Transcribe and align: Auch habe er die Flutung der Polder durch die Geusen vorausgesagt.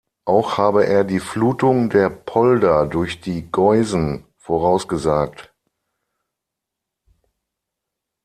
Auch 0.25 0.57
habe 0.57 0.87
er 0.87 1.03
die 1.03 1.19
Flutung 1.19 1.91
der 1.91 2.09
Polder 2.09 2.87
durch 2.87 3.21
die 3.21 3.51
Geusen 3.51 4.25
vorausgesagt. 4.35 5.53